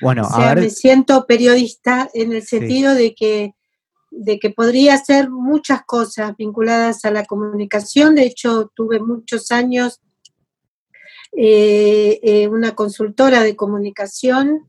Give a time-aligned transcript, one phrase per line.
[0.00, 3.54] Bueno, o sea, a ver, me siento periodista en el sentido de que
[4.10, 8.14] de que podría hacer muchas cosas vinculadas a la comunicación.
[8.14, 10.00] De hecho, tuve muchos años
[11.38, 14.68] eh, eh, una consultora de comunicación,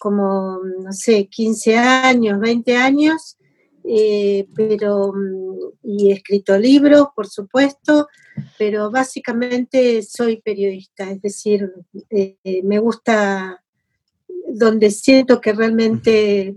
[0.00, 3.36] como, no sé, 15 años, 20 años,
[3.84, 5.12] eh, pero,
[5.84, 8.08] y he escrito libros, por supuesto,
[8.58, 11.70] pero básicamente soy periodista, es decir,
[12.64, 13.62] me gusta
[14.54, 16.54] donde siento que realmente,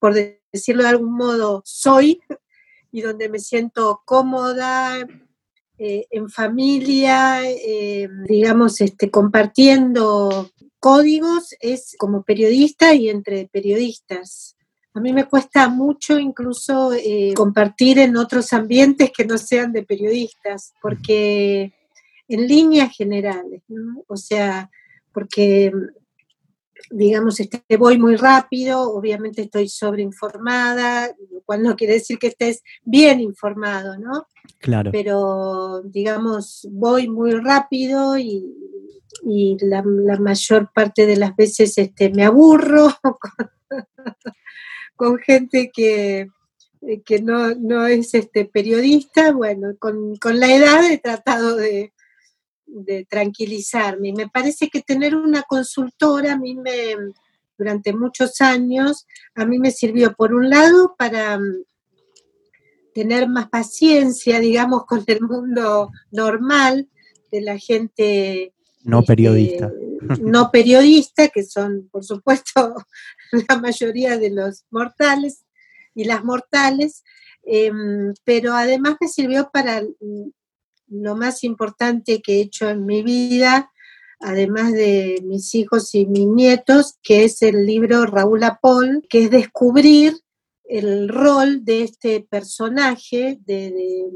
[0.00, 0.14] por
[0.52, 2.20] decirlo de algún modo, soy
[2.90, 5.06] y donde me siento cómoda,
[5.78, 14.56] eh, en familia, eh, digamos, este, compartiendo códigos, es como periodista y entre periodistas.
[14.94, 19.82] A mí me cuesta mucho incluso eh, compartir en otros ambientes que no sean de
[19.82, 21.72] periodistas, porque
[22.28, 24.04] en líneas generales, ¿no?
[24.06, 24.70] o sea,
[25.12, 25.72] porque
[26.90, 32.62] digamos, este, voy muy rápido, obviamente estoy sobreinformada, lo cual no quiere decir que estés
[32.84, 34.26] bien informado, ¿no?
[34.58, 34.90] claro.
[34.92, 38.44] Pero, digamos, voy muy rápido y,
[39.24, 43.48] y la, la mayor parte de las veces este, me aburro con,
[44.96, 46.28] con gente que,
[47.04, 49.32] que no, no es este, periodista.
[49.32, 51.92] Bueno, con, con la edad he tratado de,
[52.72, 54.08] de tranquilizarme.
[54.08, 56.96] Y me parece que tener una consultora a mí me,
[57.58, 61.64] durante muchos años, a mí me sirvió por un lado para mm,
[62.94, 66.88] tener más paciencia, digamos, con el mundo normal
[67.30, 68.52] de la gente
[68.84, 69.72] No este, periodista.
[70.20, 72.74] no periodista, que son, por supuesto,
[73.48, 75.44] la mayoría de los mortales
[75.94, 77.04] y las mortales,
[77.44, 80.30] em, pero además me sirvió para mm,
[80.92, 83.70] lo más importante que he hecho en mi vida,
[84.20, 89.30] además de mis hijos y mis nietos, que es el libro Raúl Apol, que es
[89.30, 90.14] descubrir
[90.64, 94.10] el rol de este personaje de,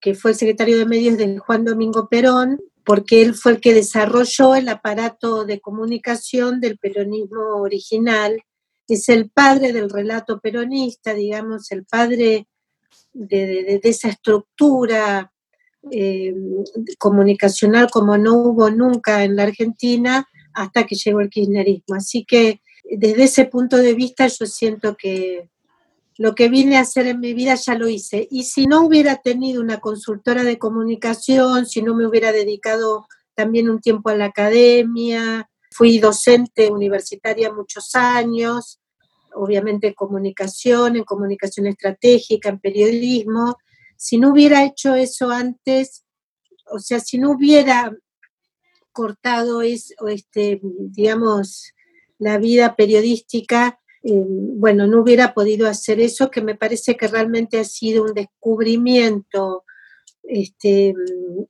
[0.00, 3.74] que fue el secretario de medios de Juan Domingo Perón, porque él fue el que
[3.74, 8.42] desarrolló el aparato de comunicación del peronismo original.
[8.88, 12.48] Es el padre del relato peronista, digamos, el padre
[13.12, 15.29] de esa estructura
[15.90, 16.34] eh,
[16.98, 21.94] comunicacional como no hubo nunca en la Argentina hasta que llegó el kirchnerismo.
[21.94, 25.48] Así que desde ese punto de vista yo siento que
[26.18, 28.28] lo que vine a hacer en mi vida ya lo hice.
[28.30, 33.70] Y si no hubiera tenido una consultora de comunicación, si no me hubiera dedicado también
[33.70, 38.80] un tiempo a la academia, fui docente universitaria muchos años,
[39.34, 43.56] obviamente en comunicación, en comunicación estratégica, en periodismo.
[44.00, 46.06] Si no hubiera hecho eso antes,
[46.64, 47.94] o sea, si no hubiera
[48.92, 51.74] cortado es, este, digamos,
[52.18, 57.58] la vida periodística, eh, bueno, no hubiera podido hacer eso, que me parece que realmente
[57.58, 59.64] ha sido un descubrimiento
[60.22, 60.94] este,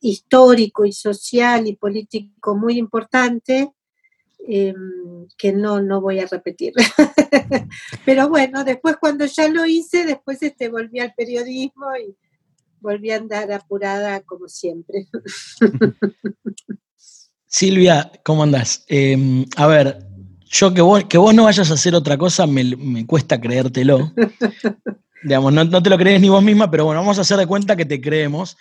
[0.00, 3.70] histórico y social y político muy importante,
[4.48, 4.74] eh,
[5.38, 6.72] que no, no voy a repetir.
[8.04, 12.16] Pero bueno, después cuando ya lo hice, después este, volví al periodismo y
[12.80, 15.06] volví a andar apurada como siempre.
[17.46, 18.84] Silvia, ¿cómo andás?
[18.88, 20.06] Eh, a ver,
[20.46, 24.12] yo que vos, que vos no vayas a hacer otra cosa me, me cuesta creértelo.
[25.22, 27.46] Digamos, no, no te lo crees ni vos misma, pero bueno, vamos a hacer de
[27.46, 28.56] cuenta que te creemos.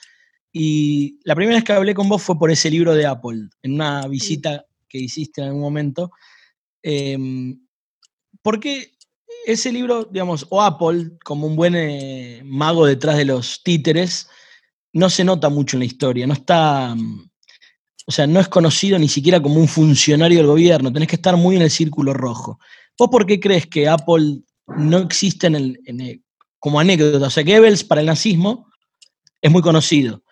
[0.52, 3.74] Y la primera vez que hablé con vos fue por ese libro de Apple, en
[3.74, 6.12] una visita que hiciste en algún momento.
[6.82, 7.56] Eh,
[8.42, 8.94] ¿Por qué
[9.46, 14.28] ese libro, digamos, o Apple, como un buen eh, mago detrás de los títeres,
[14.94, 17.30] no se nota mucho en la historia, no está, mm,
[18.08, 21.38] o sea, no es conocido ni siquiera como un funcionario del gobierno, tenés que estar
[21.38, 22.60] muy en el círculo rojo.
[22.98, 26.24] ¿Vos por qué crees que Apple no existe en el,
[26.60, 27.28] como anécdota?
[27.28, 28.68] O sea, Goebbels para el nazismo
[29.42, 30.24] es muy conocido,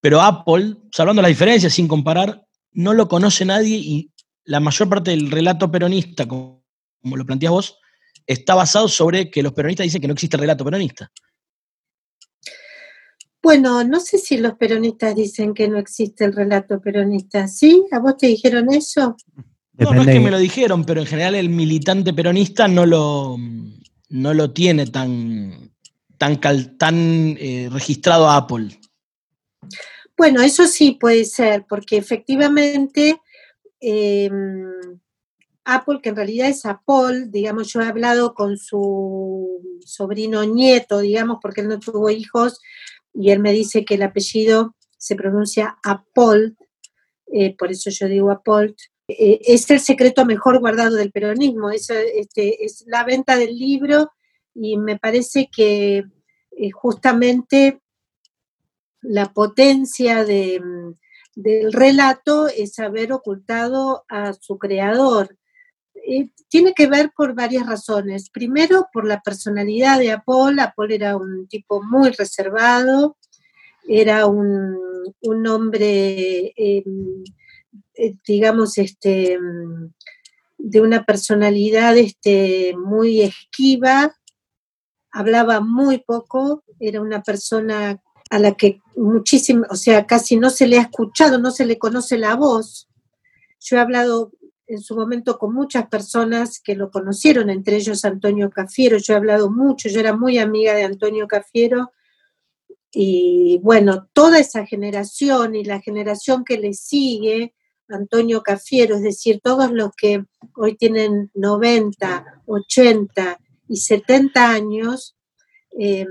[0.00, 4.10] pero Apple, salvando las diferencias sin comparar, no lo conoce nadie y
[4.44, 6.64] la mayor parte del relato peronista, como,
[7.00, 7.78] como lo planteás vos,
[8.26, 11.10] está basado sobre que los peronistas dicen que no existe el relato peronista.
[13.42, 17.48] Bueno, no sé si los peronistas dicen que no existe el relato peronista.
[17.48, 17.84] ¿Sí?
[17.90, 19.16] ¿A vos te dijeron eso?
[19.72, 23.38] No, no es que me lo dijeron, pero en general el militante peronista no lo,
[24.10, 25.72] no lo tiene tan,
[26.18, 26.38] tan,
[26.76, 28.78] tan eh, registrado a Apple.
[30.18, 33.22] Bueno, eso sí puede ser, porque efectivamente
[33.80, 34.70] em,
[35.64, 41.38] Apple, que en realidad es Apple, digamos, yo he hablado con su sobrino nieto, digamos,
[41.40, 42.60] porque él no tuvo hijos,
[43.12, 46.54] y él me dice que el apellido se pronuncia Apple,
[47.32, 48.74] eh, por eso yo digo Apple,
[49.08, 54.10] eh, es el secreto mejor guardado del peronismo, es, este, es la venta del libro
[54.54, 56.04] y me parece que
[56.56, 57.80] eh, justamente
[59.00, 65.36] la potencia del relato es haber ocultado a su creador.
[66.48, 68.30] Tiene que ver por varias razones.
[68.30, 70.60] Primero, por la personalidad de Apple.
[70.60, 73.16] Apple era un tipo muy reservado,
[73.88, 74.76] era un,
[75.46, 77.24] hombre, em,
[77.94, 79.38] eh, digamos, este,
[80.58, 84.14] de una personalidad este, muy esquiva,
[85.10, 88.00] hablaba muy poco, era una persona
[88.30, 91.78] a la que muchísimo, o sea, casi no se le ha escuchado, no se le
[91.78, 92.88] conoce la voz.
[93.58, 94.32] Yo he hablado
[94.70, 99.16] en su momento con muchas personas que lo conocieron, entre ellos Antonio Cafiero, yo he
[99.16, 101.90] hablado mucho, yo era muy amiga de Antonio Cafiero,
[102.92, 107.52] y bueno, toda esa generación y la generación que le sigue,
[107.88, 110.24] Antonio Cafiero, es decir, todos los que
[110.54, 113.38] hoy tienen 90, 80
[113.68, 115.16] y 70 años,
[115.72, 116.06] em,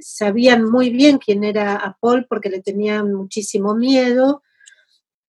[0.00, 4.42] sabían muy bien quién era Paul porque le tenían muchísimo miedo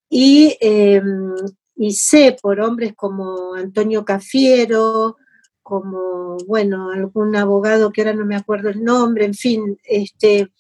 [0.10, 1.34] y, em,
[1.76, 5.18] y sé por hombres como Antonio Cafiero,
[5.62, 10.52] como, bueno, algún abogado que ahora no me acuerdo el nombre, en fin, este,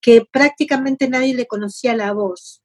[0.00, 2.62] que prácticamente nadie le conocía la voz.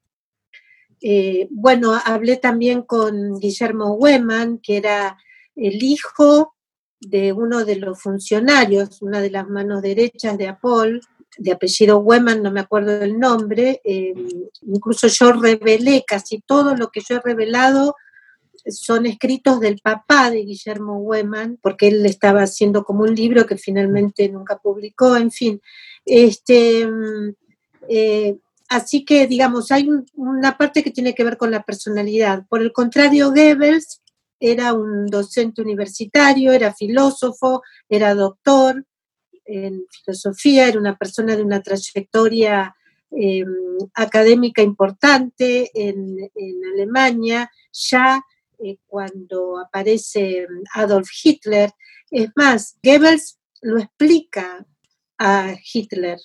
[1.01, 5.17] Eh, bueno, hablé también con Guillermo Weman, que era
[5.55, 6.55] el hijo
[6.99, 11.01] de uno de los funcionarios, una de las manos derechas de Apol,
[11.37, 14.13] de apellido Weman, no me acuerdo del nombre, eh,
[14.63, 17.95] incluso yo revelé casi todo lo que yo he revelado
[18.67, 23.57] son escritos del papá de Guillermo Weman, porque él estaba haciendo como un libro que
[23.57, 25.61] finalmente nunca publicó, en fin.
[26.05, 27.33] Este, mm,
[27.89, 28.37] eh,
[28.67, 32.45] así que, digamos, hay una parte que tiene que ver con la personalidad.
[32.47, 34.01] Por el contrario, Goebbels
[34.39, 38.85] era un docente universitario, era filósofo, era doctor
[39.49, 42.75] en filosofía, era una persona de una trayectoria
[43.11, 43.47] em,
[43.95, 46.29] académica importante en,
[46.73, 48.23] Alemania, ya
[48.63, 51.71] eh, cuando aparece Adolf Hitler.
[52.11, 54.65] Es más, Goebbels lo explica
[55.17, 56.19] a Hitler.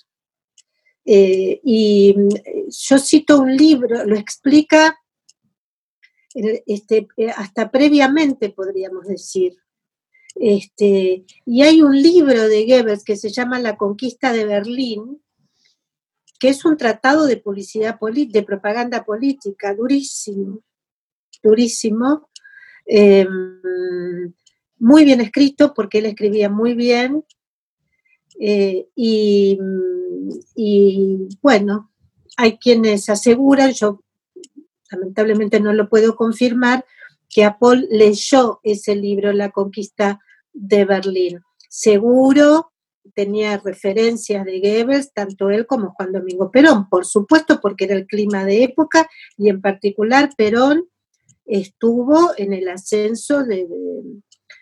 [1.03, 4.97] Eh, y mm, yo cito un libro, lo explica
[6.65, 9.55] este, eh, hasta previamente, podríamos decir.
[10.35, 15.21] Este, y hay un libro de Goebbels que se llama La conquista de Berlín,
[16.39, 20.61] que es un tratado de publicidad de propaganda política, durísimo
[21.45, 22.29] durísimo,
[22.85, 24.33] em,
[24.79, 27.23] muy bien escrito porque él escribía muy bien
[28.39, 29.57] eh, y,
[31.41, 31.91] bueno,
[32.37, 34.03] hay quienes aseguran, yo
[34.91, 36.85] lamentablemente no lo puedo confirmar,
[37.29, 40.19] que Apol leyó ese libro, La conquista
[40.55, 41.41] de Berlín.
[41.69, 42.71] Seguro
[43.13, 48.07] tenía referencias de Goebbels, tanto él como Juan Domingo Perón, por supuesto, porque era el
[48.07, 49.07] clima de época
[49.37, 50.89] y en particular Perón
[51.45, 53.67] estuvo en el ascenso de,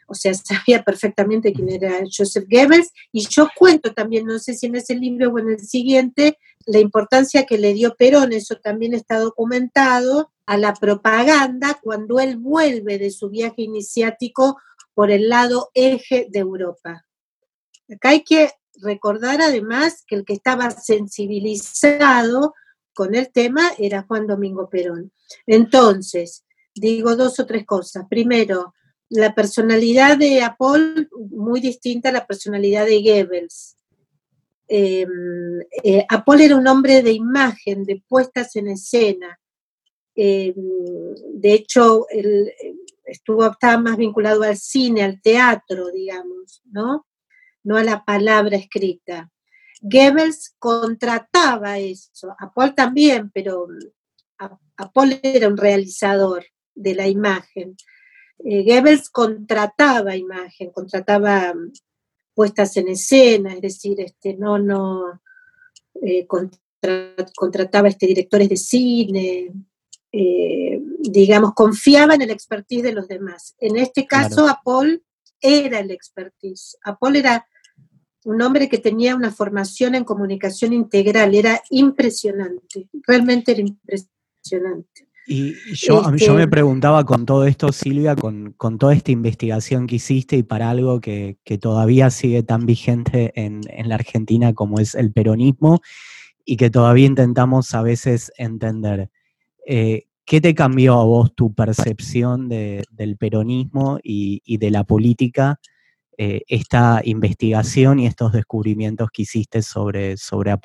[0.08, 4.66] o sea, sabía perfectamente quién era Joseph Goebbels, y yo cuento también, no sé si
[4.66, 8.94] en ese libro o en el siguiente, la importancia que le dio Perón, eso también
[8.94, 14.58] está documentado, a la propaganda cuando él vuelve de su viaje iniciático
[14.94, 17.06] por el lado eje de Europa.
[17.90, 22.54] Acá hay que recordar además que el que estaba sensibilizado
[22.94, 25.12] con el tema era Juan Domingo Perón.
[25.46, 26.46] Entonces,
[26.76, 28.06] digo dos o tres cosas.
[28.10, 28.74] Primero,
[29.10, 33.78] la personalidad de Apol muy distinta a la personalidad de Goebbels.
[34.68, 35.06] Eh,
[35.84, 39.40] eh Apol era un hombre de imagen, de puestas en escena.
[40.16, 40.54] Em,
[41.34, 42.52] de hecho, él
[43.06, 47.06] estuvo, estaba más vinculado al cine, al teatro, digamos, ¿no?
[47.64, 49.32] No a la palabra escrita.
[49.82, 53.68] Goebbels contrataba eso, Apol también, pero
[54.78, 57.76] Apol era un realizador de la imagen.
[58.46, 61.72] Eh, Goebbels contrataba imagen, contrataba mm,
[62.34, 65.22] puestas en escena, es decir, este, no, no
[66.02, 66.26] eh,
[67.36, 69.52] contrataba este, directores de cine,
[70.16, 73.56] eh, digamos, confiaba en el expertise de los demás.
[73.58, 75.04] En este caso, Apol
[75.42, 76.78] era el expertise.
[76.84, 77.48] Apol era
[78.26, 85.08] un hombre que tenía una formación en comunicación integral, era impresionante, realmente era impresionante.
[85.26, 89.96] Y yo, yo me este preguntaba con todo esto, Silvia, con, toda esta investigación que
[89.96, 95.12] hiciste y para algo que, todavía sigue tan vigente en, la Argentina como es el
[95.12, 95.82] peronismo
[96.46, 99.10] y que todavía intentamos a veces entender.
[99.66, 105.60] Eh, ¿Qué te cambió a vos tu percepción del peronismo y, de la política,
[106.18, 110.56] eh, esta investigación y estos descubrimientos que hiciste sobre, sobre?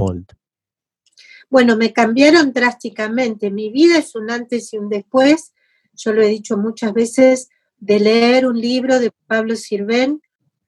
[1.51, 3.51] Bueno, me cambiaron drásticamente.
[3.51, 5.53] Mi vida es un antes y un después.
[5.93, 10.21] Yo lo he dicho muchas veces de leer un libro de Pablo Sirven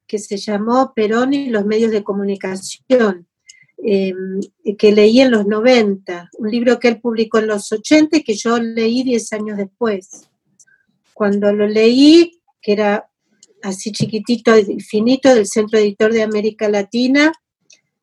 [0.07, 3.29] que se llamó Perón y los medios de comunicación,
[3.85, 4.41] em,
[4.77, 8.35] que leí en los 90, un libro que él publicó en los 80 y que
[8.35, 10.29] yo leí 10 años después.
[11.15, 13.11] Cuando lo leí, que era
[13.63, 17.33] así chiquitito y finito, del Centro Editor de América Latina,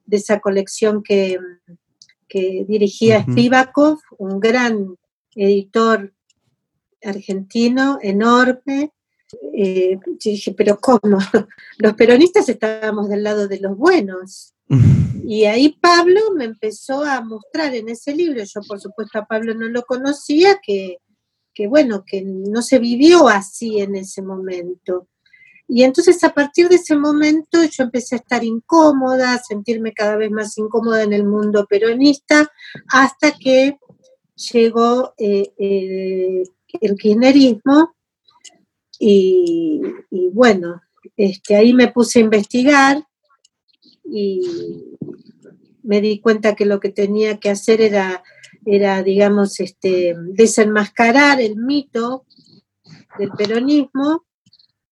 [0.06, 1.38] de esa colección que,
[2.28, 4.96] que dirigía Spivakov, un gran
[5.36, 6.14] editor
[7.04, 8.92] argentino, enorme.
[9.54, 11.18] Eh, yo dije, pero ¿cómo?
[11.78, 14.54] Los peronistas estábamos del lado de los buenos.
[15.30, 19.54] Y ahí Pablo me empezó a mostrar en ese libro, yo por supuesto a Pablo
[19.54, 21.00] no lo conocía, que,
[21.54, 25.10] que bueno, que no se vivió así en ese momento.
[25.68, 30.16] Y entonces a partir de ese momento yo empecé a estar incómoda, a sentirme cada
[30.16, 32.50] vez más incómoda en el mundo peronista,
[32.94, 33.78] hasta que
[34.54, 36.44] llegó eh, eh,
[36.80, 37.98] el kirchnerismo
[38.98, 39.82] y,
[40.32, 40.82] bueno,
[41.18, 43.04] este, ahí me puse a investigar
[44.10, 44.42] y
[45.84, 48.24] me di cuenta que lo que tenía que hacer era,
[48.66, 52.26] era digamos, este, desenmascarar el mito
[53.18, 54.26] del peronismo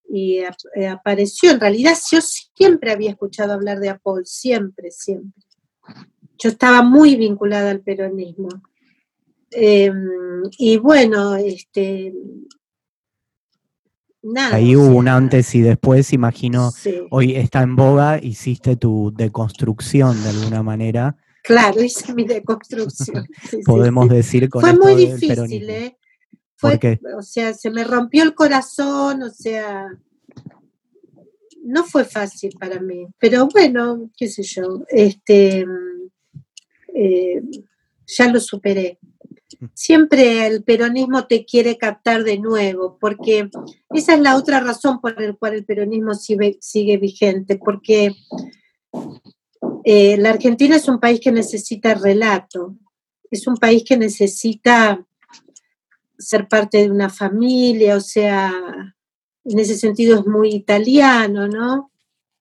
[0.07, 0.39] y
[0.75, 1.51] eh, apareció.
[1.51, 5.43] En realidad yo siempre había escuchado hablar de Apol, siempre, siempre.
[6.37, 8.49] Yo estaba muy vinculada al peronismo.
[9.51, 12.13] Em, y bueno, este,
[14.27, 16.71] Nada, Ahí hubo un antes y después, imagino,
[17.11, 21.15] hoy está en boga, hiciste tu deconstrucción de alguna manera.
[21.43, 23.27] Claro, hice mi deconstrucción.
[23.65, 25.97] Podemos decir con Fue muy difícil, ¿eh?
[26.57, 26.79] Fue,
[27.15, 29.89] o sea, se me rompió el corazón, o sea,
[31.63, 35.67] no fue fácil para mí, pero bueno, qué sé yo, este,
[36.95, 37.41] eh,
[38.07, 38.97] ya lo superé.
[39.73, 43.49] Siempre el peronismo te quiere captar de nuevo, porque
[43.91, 48.15] esa es la otra razón por la cual el peronismo sigue, vigente, porque
[49.83, 52.75] eh, la Argentina es un país que necesita relato,
[53.31, 55.05] es un país que necesita
[56.17, 58.53] ser parte de una familia, o sea,
[59.43, 61.91] en ese sentido es muy italiano, ¿no?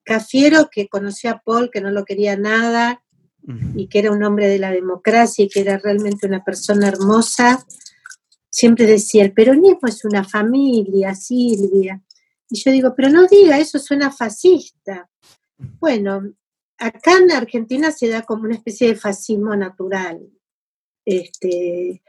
[0.02, 3.03] Cafiero, que conocía a Paul, que no lo quería nada,
[3.74, 7.64] y que era un hombre de la democracia y que era realmente una persona hermosa,
[8.48, 12.00] siempre decía, el peronismo es una familia, Silvia.
[12.48, 15.10] Y yo digo, pero no diga, eso suena fascista.
[15.80, 16.22] Bueno,
[16.78, 20.20] acá en Argentina se da como una especie de fascismo natural.
[21.04, 22.02] Este,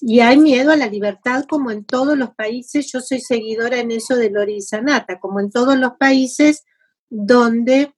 [0.00, 3.90] y hay miedo a la libertad como en todos los países, yo soy seguidora en
[3.90, 6.64] eso de Lori Sanata, como en todos los países
[7.08, 7.94] donde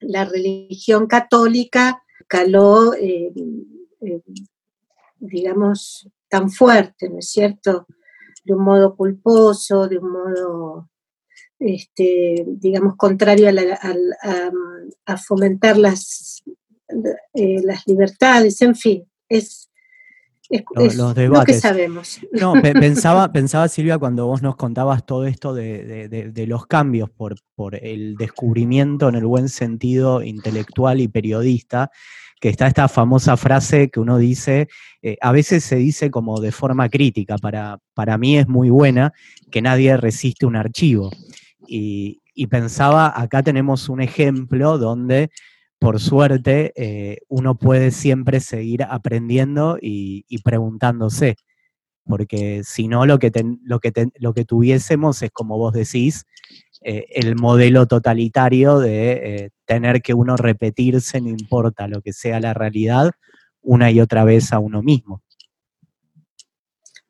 [0.00, 3.32] la religión católica caló, eh,
[4.00, 4.22] eh,
[5.18, 7.86] digamos, tan fuerte, ¿no es cierto?
[8.44, 10.90] De un modo culposo, de un modo,
[11.58, 13.48] este, digamos, contrario
[15.06, 16.42] a, fomentar las,
[17.34, 19.69] eh, las libertades, en fin, es
[20.74, 21.28] los, debates.
[21.28, 22.20] Lo que sabemos.
[22.32, 27.76] No, pensaba, pensaba Silvia cuando vos nos contabas todo esto de, los cambios por, por,
[27.76, 31.90] el descubrimiento en el buen sentido intelectual y periodista,
[32.40, 34.68] que está esta famosa frase que uno dice,
[35.02, 39.12] eh, a veces se dice como de forma crítica, para, para mí es muy buena,
[39.50, 41.10] que nadie resiste un archivo.
[41.66, 45.30] Y, y pensaba, acá tenemos un ejemplo donde
[45.80, 51.36] por suerte, eh, uno puede siempre seguir aprendiendo y, preguntándose,
[52.04, 53.32] porque si no, lo que,
[53.64, 56.26] lo, que lo que tuviésemos es, como vos decís,
[56.82, 62.40] eh, el modelo totalitario de eh, tener que uno repetirse, no importa lo que sea
[62.40, 63.12] la realidad,
[63.62, 65.22] una y otra vez a uno mismo.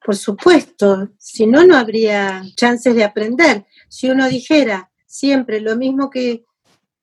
[0.05, 3.67] Por supuesto, si no, no habría chances de aprender.
[3.89, 6.45] Si uno dijera siempre lo mismo que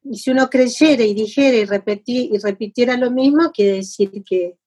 [0.09, 4.57] y si uno creyera y dijera y, y repitiera lo mismo, quiere decir que,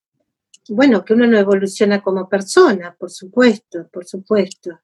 [0.68, 4.80] bueno, que uno no evoluciona como persona, por supuesto, por supuesto.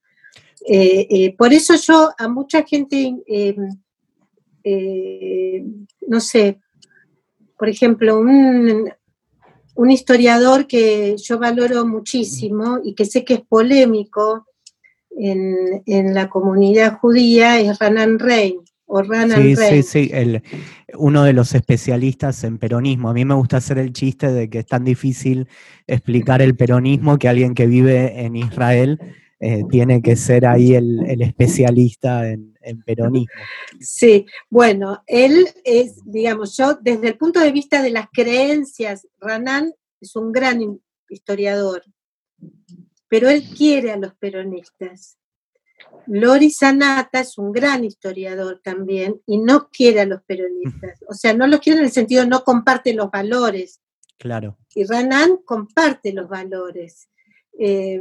[0.67, 3.15] Eh, eh, por eso yo a mucha gente,
[6.09, 6.61] no sé,
[7.59, 8.91] por ejemplo, un,
[9.77, 14.47] un historiador que yo valoro muchísimo y que sé que es polémico
[15.19, 18.61] en, la comunidad judía es Ranan Rein.
[18.89, 20.13] O sí, sí, sí,
[20.95, 23.11] uno de los especialistas en peronismo.
[23.11, 25.49] A mí me gusta hacer el chiste de que es tan difícil
[25.89, 29.01] explicar el peronismo que alguien que vive en Israel
[29.41, 33.33] eh, tiene que ser ahí el, especialista en, en, peronismo.
[33.81, 39.75] Sí, bueno, él es, digamos, yo desde el punto de vista de las creencias, Ranan
[40.01, 41.83] es un gran historiador,
[43.09, 45.19] pero él quiere a los peronistas.
[46.07, 51.01] Lori Sanata es un gran historiador también y no quiere a los peronistas.
[51.09, 53.81] O sea, no los quiere en el sentido no comparte los valores.
[54.19, 54.57] Claro.
[54.75, 57.09] Y Ranan comparte los valores.
[57.59, 58.01] Eh,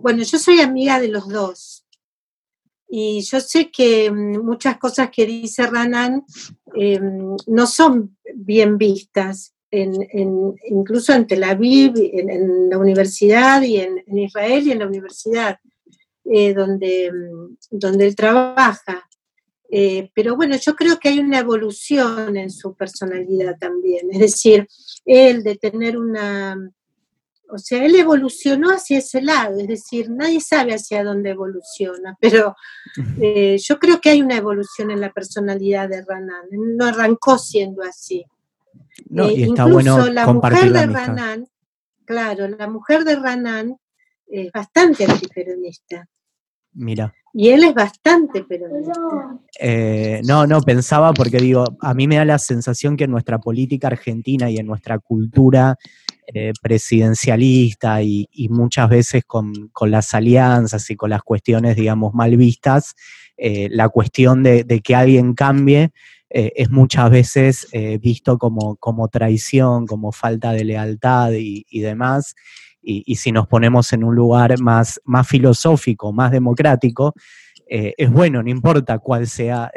[0.00, 1.86] bueno, yo soy amiga de los dos.
[2.88, 6.24] Y yo sé que mm, muchas cosas que dice Ranan
[6.74, 7.00] eh,
[7.46, 14.66] no son bien vistas en, incluso en Tel Aviv, en, la universidad y en, Israel
[14.66, 15.58] y en la universidad
[16.24, 17.10] eh, donde,
[17.70, 19.08] donde él trabaja.
[19.70, 24.08] Eh, pero bueno, yo creo que hay una evolución en su personalidad también.
[24.12, 24.68] Es decir,
[25.04, 26.56] él de tener una...
[27.48, 32.56] O sea, él evolucionó hacia ese lado, es decir, nadie sabe hacia dónde evoluciona, pero
[33.20, 36.46] eh, yo creo que hay una evolución en la personalidad de Ranan.
[36.50, 38.24] No arrancó siendo así.
[39.10, 41.46] No, y está bueno la mujer de Ranan,
[42.06, 43.76] claro, la mujer de Ranan
[44.26, 46.06] es bastante antiperonista.
[46.74, 47.12] Mira.
[47.34, 48.92] Y él es bastante peronista.
[49.58, 53.38] Eh, no, no, pensaba porque digo, a mí me da la sensación que en nuestra
[53.38, 55.76] política argentina y en nuestra cultura
[56.26, 62.94] eh, presidencialista y, muchas veces con, las alianzas y con las cuestiones, digamos, mal vistas,
[63.36, 65.90] la cuestión de, que alguien cambie
[66.34, 72.34] eh, es muchas veces eh, visto como, como, traición, como falta de lealtad y, demás.
[72.82, 77.14] Y, si nos ponemos en un lugar más, más filosófico, más democrático,
[77.68, 79.70] eh, es bueno, no importa cuál sea,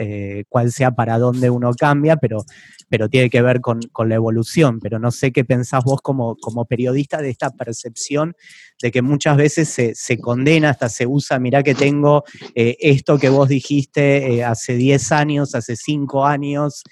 [0.49, 2.43] cuál sea para dónde uno cambia, pero,
[2.89, 4.79] pero tiene que ver con, la evolución.
[4.79, 8.35] Pero no sé qué pensás vos como, como periodista de esta percepción
[8.81, 13.29] de que muchas veces se, condena, hasta se usa, mirá que tengo eh, esto que
[13.29, 16.83] vos dijiste eh, hace 10 años, hace 5 años,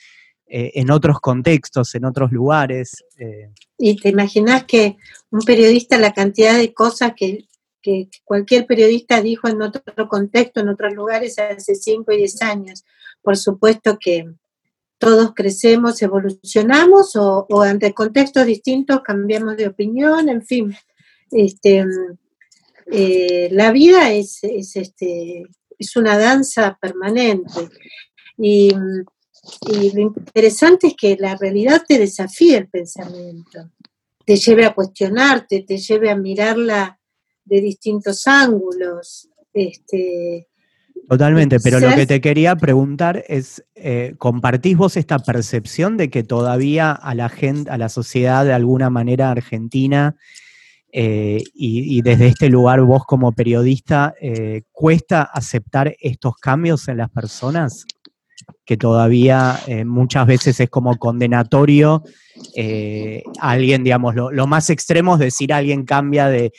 [0.47, 3.03] eh, en otros contextos, en otros lugares.
[3.77, 4.97] Y te imaginas que
[5.29, 7.47] un periodista, la cantidad de cosas que,
[8.23, 12.85] cualquier periodista dijo en otro contexto, en otros lugares, hace 5 y 10 años.
[13.21, 14.25] Por supuesto que
[15.03, 20.73] todos crecemos, evolucionamos o, ante contextos distintos cambiamos de opinión, en fin.
[21.29, 21.83] Este,
[22.89, 25.43] eh, la vida es, este,
[25.77, 27.69] es una danza permanente.
[28.37, 28.71] Y,
[29.93, 33.71] lo interesante es que la realidad te desafía el pensamiento,
[34.25, 36.99] te lleve a cuestionarte, te lleve a mirarla
[37.43, 39.29] de distintos ángulos.
[39.53, 40.47] Este,
[41.09, 46.23] Totalmente, pero lo que te quería preguntar es, eh, ¿compartís vos esta percepción de que
[46.23, 50.15] todavía a la gente, a la sociedad de alguna manera argentina,
[50.95, 57.09] eh, y, desde este lugar vos como periodista, eh, ¿cuesta aceptar estos cambios en las
[57.09, 57.85] personas?
[58.65, 62.03] Que todavía eh, muchas veces es como condenatorio.
[63.39, 66.51] alguien, digamos, lo, más extremo es decir alguien cambia de,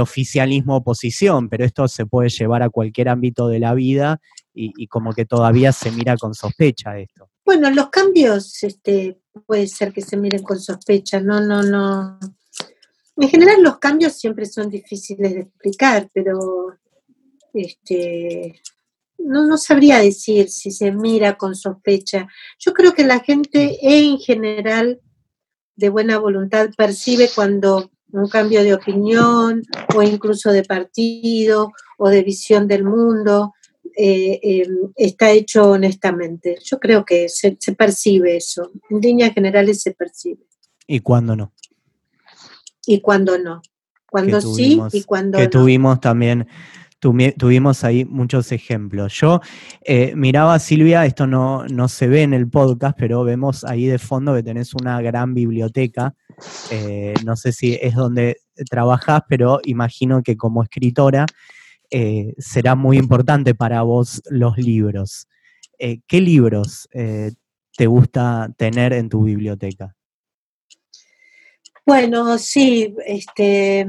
[0.00, 4.20] oficialismo a oposición, pero esto se puede llevar a cualquier ámbito de la vida
[4.54, 7.28] y, como que todavía se mira con sospecha esto.
[7.44, 12.18] Bueno, los cambios este, puede ser que se miren con sospecha, no, no, no,
[13.20, 16.74] en general los cambios siempre son difíciles de explicar, pero
[17.52, 18.62] este,
[19.24, 22.26] no, no sabría decir si se mira con sospecha.
[22.58, 25.00] Yo creo que la gente en general
[25.76, 29.62] de buena voluntad percibe cuando un cambio de opinión
[29.94, 33.54] o incluso de partido o de visión del mundo
[33.96, 36.58] eh, em, está hecho honestamente.
[36.64, 38.72] Yo creo que se, se percibe eso.
[38.90, 40.46] En líneas generales se percibe.
[40.86, 41.52] ¿Y cuándo no?
[42.86, 43.62] y cuando no.
[44.10, 46.48] Cuando sí y cuando que tuvimos también,
[47.00, 49.14] tuvimos ahí muchos ejemplos.
[49.14, 49.40] Yo
[49.82, 53.98] eh, miraba, Silvia, esto no, no se ve en el podcast, pero vemos ahí de
[53.98, 56.14] fondo que tenés una gran biblioteca.
[56.70, 58.36] Eh, no sé si es donde
[58.70, 61.26] trabajás, pero imagino que como escritora
[61.90, 65.26] eh, será muy importante para vos los libros.
[65.78, 69.96] ¿Qué libros te gusta tener en tu biblioteca?
[71.86, 73.86] Bueno, sí, este,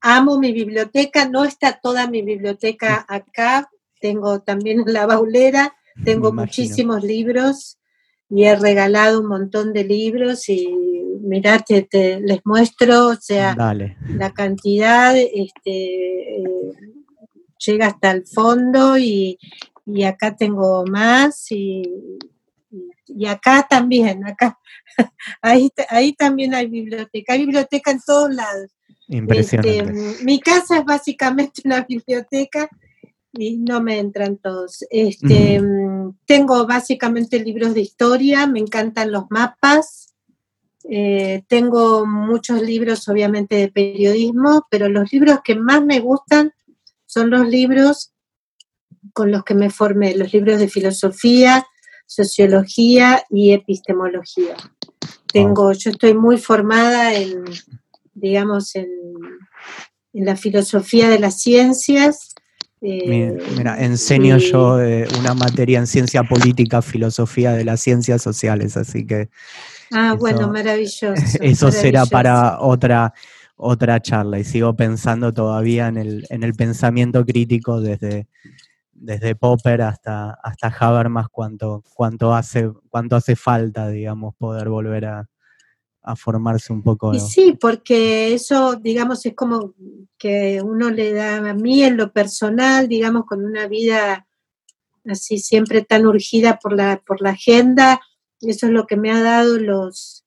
[0.00, 7.02] amo mi biblioteca, no está toda mi biblioteca acá, tengo también la baulera, tengo muchísimos
[7.02, 7.78] libros
[8.28, 10.68] y he regalado un montón de libros y
[11.22, 11.86] mirá, te,
[12.20, 16.44] les muestro, o sea, la cantidad este, eh,
[17.64, 19.38] llega hasta el fondo y,
[19.86, 21.82] y acá tengo más y,
[23.06, 24.58] y acá también, acá,
[25.42, 28.75] ahí, ahí también hay biblioteca, hay biblioteca en todos lados.
[29.08, 29.78] Impresionante.
[29.78, 32.68] Este, mi casa es básicamente una biblioteca
[33.32, 34.84] y no me entran todos.
[34.90, 35.60] Este,
[36.24, 40.14] Tengo básicamente libros de historia, me encantan los mapas,
[40.88, 46.52] eh, tengo muchos libros obviamente de periodismo, pero los libros que más me gustan
[47.06, 48.12] son los libros
[49.12, 51.66] con los que me formé, los libros de filosofía,
[52.06, 54.56] sociología y epistemología.
[55.32, 57.44] Tengo, yo estoy muy formada en,
[58.16, 58.88] digamos, en,
[60.12, 62.34] la filosofía de las ciencias.
[62.80, 68.78] Eh, mira, enseño yo eh, una materia en ciencia política, filosofía de las ciencias sociales,
[68.78, 69.28] así que...
[69.92, 71.12] Ah, bueno, maravilloso.
[71.40, 73.12] Eso será para otra,
[73.56, 78.26] otra charla y sigo pensando todavía en el, en el pensamiento crítico desde,
[78.92, 85.28] desde Popper hasta, hasta Habermas, cuánto, cuánto, hace, cuánto hace falta, digamos, poder volver a,
[86.14, 87.12] formarse un poco.
[87.12, 89.74] Y sí, porque eso, digamos, es como
[90.16, 94.26] que uno le da a mí en lo personal, digamos, con una vida
[95.04, 98.00] así siempre tan urgida por la, por la agenda,
[98.40, 100.24] eso es lo que me ha dado los,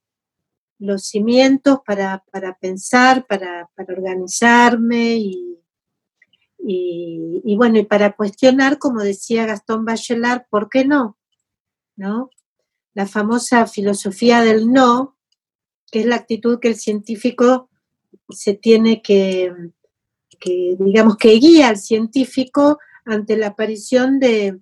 [0.79, 2.23] los cimientos para,
[2.59, 5.59] pensar, para, para organizarme y,
[6.61, 11.17] y, bueno, y para cuestionar, como decía Gastón Bachelard, ¿por qué no?
[11.95, 12.29] ¿No?
[12.93, 15.17] La famosa filosofía del no,
[15.89, 17.69] que es la actitud que el científico
[18.29, 19.51] se tiene que,
[20.79, 24.59] digamos, que guía al científico ante la aparición de,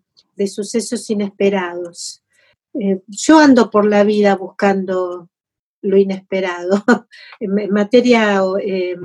[0.48, 2.24] sucesos inesperados.
[2.74, 5.30] Eh, yo ando por la vida buscando
[5.82, 6.84] lo inesperado
[7.40, 8.96] en materia eh,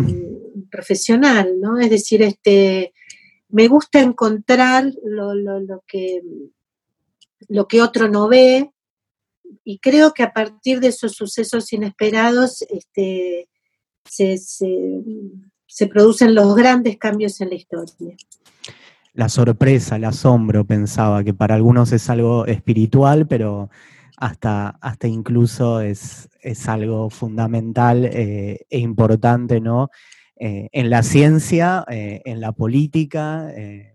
[0.70, 1.78] profesional, ¿no?
[1.78, 2.92] Es decir, este,
[3.48, 6.22] me gusta encontrar lo, que,
[7.48, 8.72] lo que otro no ve
[9.64, 13.48] y creo que a partir de esos sucesos inesperados este,
[14.04, 18.16] se, se producen los grandes cambios en la historia
[19.14, 23.68] la sorpresa, el asombro, pensaba que para algunos es algo espiritual, pero
[24.16, 29.90] hasta, hasta incluso es, es algo fundamental eh, e importante, ¿no?
[30.36, 33.52] Eh, en la ciencia, eh, en la política,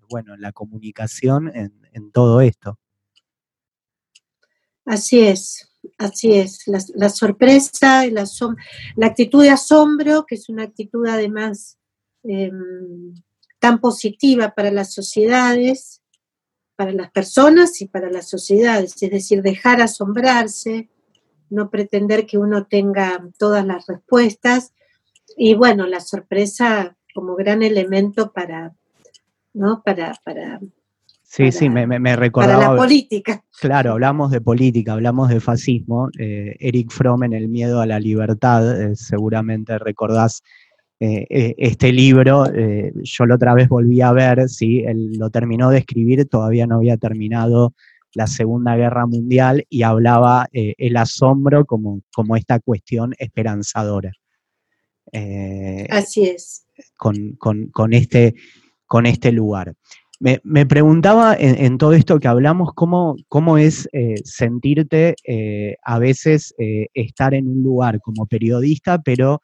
[0.09, 2.77] bueno, en la comunicación, en, todo esto.
[4.87, 6.63] Así es, así es.
[6.65, 8.25] La, sorpresa, la,
[8.95, 11.77] la actitud de asombro, que es una actitud además
[12.23, 13.13] em,
[13.59, 16.01] tan positiva para las sociedades,
[16.77, 20.89] para las personas y para las sociedades, es decir, dejar asombrarse,
[21.49, 24.73] no pretender que uno tenga todas las respuestas
[25.35, 28.73] y bueno, la sorpresa como gran elemento para,
[29.53, 29.83] ¿no?
[29.83, 30.61] Para, para
[31.29, 32.59] Sí, sí, me, me, recordaba.
[32.59, 33.43] Para la política.
[33.59, 36.09] Claro, hablamos de política, hablamos de fascismo.
[36.17, 40.41] Eh, Eric Fromm en El miedo a la libertad, eh, seguramente recordás
[41.01, 42.45] eh, este libro,
[43.03, 44.83] yo la otra vez volví a ver, ¿sí?
[44.87, 47.73] Él lo terminó de escribir, todavía no había terminado
[48.13, 54.11] la Segunda Guerra Mundial y hablaba el asombro como, como esta cuestión esperanzadora.
[55.91, 56.65] Así es.
[56.95, 58.33] Con, este,
[58.87, 59.75] con este lugar.
[60.19, 63.87] Me, preguntaba en, todo esto que hablamos, cómo, cómo es
[64.23, 65.15] sentirte
[65.83, 69.41] a veces estar en un lugar como periodista, pero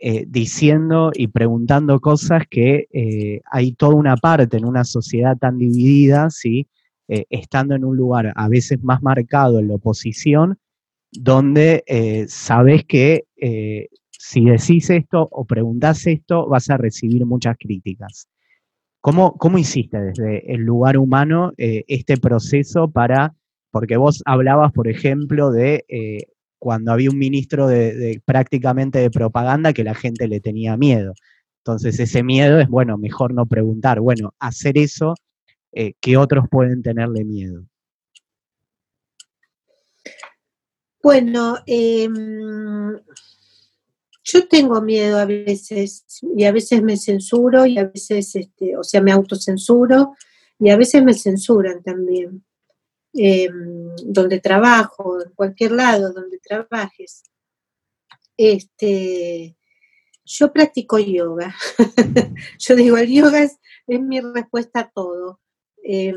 [0.00, 5.56] eh, diciendo y preguntando cosas que eh, hay toda una parte en una sociedad tan
[5.58, 6.68] dividida, ¿sí?
[7.08, 10.58] Eh, estando en un lugar a veces más marcado en la oposición,
[11.12, 11.84] donde
[12.28, 13.24] sabes que
[14.10, 18.28] si decís esto o preguntás esto, vas a recibir muchas críticas.
[19.06, 23.36] ¿Cómo, cómo hiciste desde el lugar humano este proceso para,
[23.70, 25.84] porque vos hablabas, por ejemplo, de
[26.58, 31.14] cuando había un ministro de, prácticamente de propaganda que la gente le tenía miedo.
[31.58, 35.14] Entonces ese miedo es, bueno, mejor no preguntar, bueno, hacer eso
[35.70, 37.64] eh, que otros pueden tenerle miedo.
[41.00, 42.98] Bueno, em,
[44.28, 46.04] yo tengo miedo a veces
[46.36, 50.14] y a veces me censuro y a veces, este, o sea, me autocensuro
[50.58, 52.44] y a veces me censuran también.
[53.18, 57.22] Em, donde trabajo, en cualquier lado donde trabajes.
[58.36, 59.56] Este,
[60.22, 61.54] yo practico yoga.
[62.58, 65.40] yo digo, el yoga es, mi respuesta a todo.
[65.82, 66.14] Em,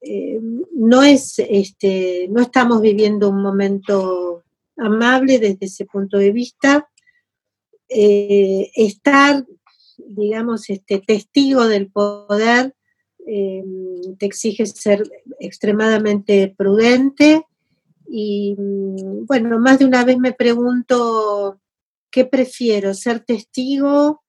[0.00, 4.44] em, no es, este, no estamos viviendo un momento
[4.78, 6.89] amable desde ese punto de vista.
[7.92, 9.44] Eh, estar,
[9.98, 12.74] digamos, este, testigo del poder
[13.26, 15.02] em, te exige ser
[15.40, 17.44] extremadamente prudente
[18.08, 21.60] y mm, bueno, más de una vez me pregunto
[22.12, 24.22] qué prefiero, ser testigo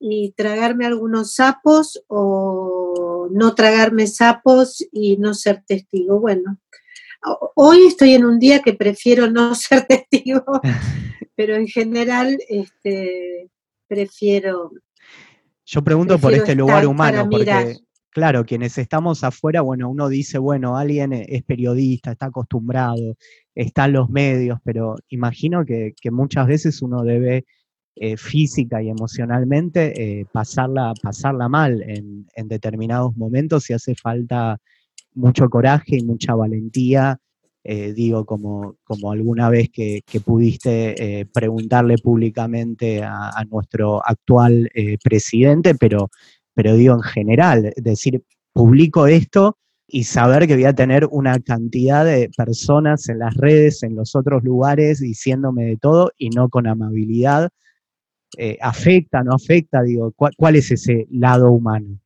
[0.00, 6.20] y tragarme algunos sapos o no tragarme sapos y no ser testigo.
[6.20, 6.58] Bueno,
[7.54, 10.42] hoy estoy en un día que prefiero no ser testigo,
[11.36, 13.50] pero en general este,
[13.86, 14.72] prefiero...
[15.64, 17.76] Yo pregunto por este lugar humano, porque
[18.10, 23.16] claro, quienes estamos afuera, bueno, uno dice, bueno, alguien es periodista, está acostumbrado,
[23.54, 27.44] está en los medios, pero imagino que, muchas veces uno debe
[27.96, 34.58] eh, física y emocionalmente eh, pasarla, pasarla mal en, determinados momentos y hace falta
[35.18, 37.18] mucho coraje y mucha valentía.
[37.64, 44.70] Eh, digo, como, como alguna vez que, pudiste preguntarle públicamente a, nuestro actual
[45.02, 46.08] presidente, pero
[46.58, 52.04] pero digo en general, decir, publico esto y saber que voy a tener una cantidad
[52.04, 56.66] de personas en las redes, en los otros lugares, diciéndome de todo y no con
[56.66, 57.50] amabilidad,
[58.36, 62.00] eh, afecta, no afecta, digo, ¿cuál, es ese lado humano?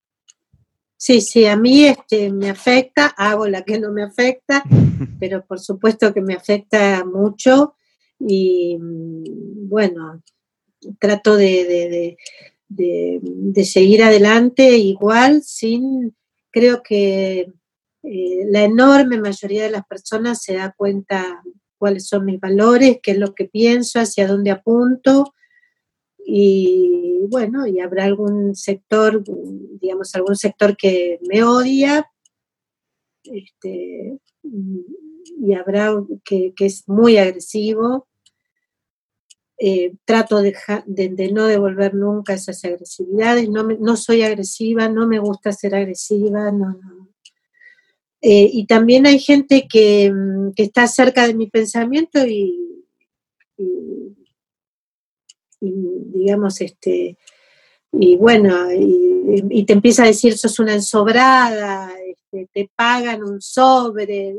[1.04, 4.62] Sí, sí, a mí este, me afecta, hago la que no me afecta,
[5.18, 7.74] pero por supuesto que me afecta mucho
[8.20, 10.22] y mm, bueno,
[11.00, 12.16] trato de,
[12.68, 16.14] de, seguir adelante igual sin,
[16.52, 17.52] creo que
[18.04, 21.42] eh, la enorme mayoría de las personas se da cuenta
[21.78, 25.34] cuáles son mis valores, qué es lo que pienso, hacia dónde apunto.
[26.26, 29.22] Y bueno, y habrá algún sector,
[29.80, 32.06] digamos, algún sector que me odia,
[33.24, 38.08] este, y habrá que, que es muy agresivo,
[39.64, 40.52] eh, trato de,
[41.32, 46.80] no devolver nunca esas agresividades, no, no, soy agresiva, no me gusta ser agresiva, no,
[48.20, 52.58] eh, y también hay gente que, mm, que, está cerca de mi pensamiento y,
[55.70, 57.16] digamos, este,
[57.92, 64.34] y bueno, y, te empieza a decir, sos una ensobrada, este, te pagan un sobre,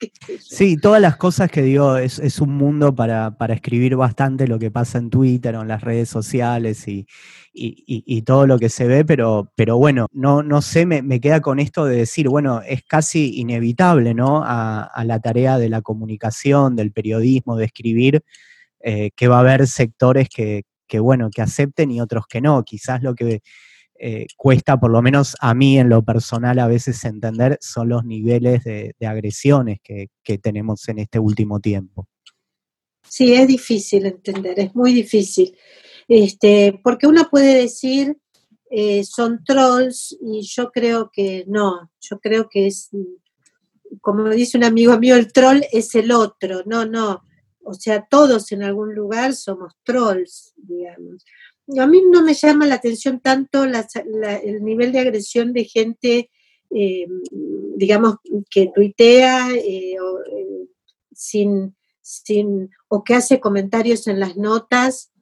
[0.40, 4.98] Sí, todas las cosas que digo, es, un mundo para, escribir bastante lo que pasa
[4.98, 7.06] en Twitter o en las redes sociales y,
[8.22, 11.84] todo lo que se ve, pero, pero bueno, no, no sé, me, queda con esto
[11.84, 14.42] de decir, bueno, es casi inevitable, ¿no?
[14.44, 18.22] A, la tarea de la comunicación, del periodismo, de escribir,
[18.80, 22.62] eh, que va a haber sectores que, que, bueno, que acepten y otros que no.
[22.64, 23.40] Quizás lo que
[24.02, 28.02] eh, cuesta, por lo menos a mí en lo personal, a veces entender son los
[28.02, 32.08] niveles de, agresiones que, tenemos en este último tiempo.
[33.06, 35.54] Sí, es difícil entender, es muy difícil.
[36.08, 38.16] Este, porque uno puede decir
[38.70, 42.88] eh, son trolls y yo creo que no, yo creo que es,
[44.00, 47.22] como dice un amigo mío, el troll es el otro, no, no.
[47.62, 51.24] O sea, todos en algún lugar somos trolls, digamos
[51.78, 56.30] a mí no me llama la atención tanto el nivel de agresión de gente,
[56.70, 57.06] eh,
[57.76, 58.16] digamos,
[58.50, 60.68] que tuitea eh, o, eh,
[61.12, 65.12] sin, sin, o que hace comentarios en las notas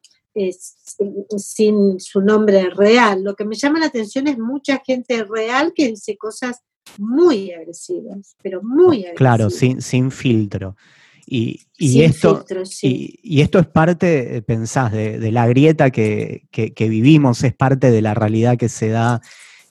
[1.36, 3.24] sin, su nombre real.
[3.24, 6.60] Lo que me llama la atención es mucha gente real que dice cosas
[6.96, 9.16] muy agresivas, pero muy agresivas.
[9.16, 10.76] Claro, sin, sin filtro.
[11.30, 11.68] Y,
[12.02, 12.42] esto,
[12.80, 18.14] y, esto es parte, eh, pensás, de, la grieta que, vivimos, es parte de la
[18.14, 19.20] realidad que se da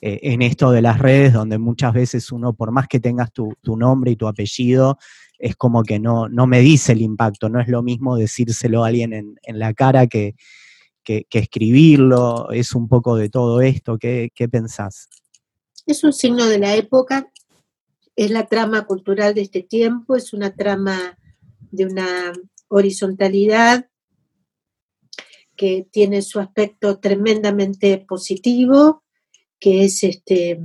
[0.00, 3.56] eh, en esto de las redes, donde muchas veces uno, por más que tengas tu,
[3.64, 4.98] nombre y tu apellido,
[5.36, 8.88] es como que no, no me dice el impacto, no es lo mismo decírselo a
[8.88, 10.36] alguien en, la cara que,
[11.04, 15.08] escribirlo, es un poco de todo esto, ¿qué, ¿qué pensás?
[15.86, 17.32] Es un signo de la época,
[18.14, 21.18] es la trama cultural de este tiempo, es una trama
[21.70, 22.32] de una
[22.68, 23.88] horizontalidad
[25.56, 29.02] que tiene su aspecto tremendamente positivo,
[29.58, 30.60] que es este,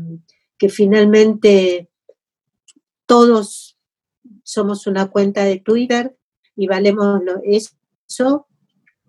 [0.58, 1.90] que finalmente
[3.06, 3.78] todos
[4.44, 6.16] somos una cuenta de Twitter
[6.56, 8.48] y valemos eso,